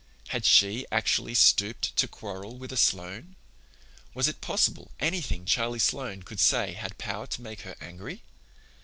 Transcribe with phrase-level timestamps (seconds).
[0.29, 3.35] Had she actually stooped to quarrel with a Sloane?
[4.15, 8.23] Was it possible anything Charlie Sloane could say had power to make her angry?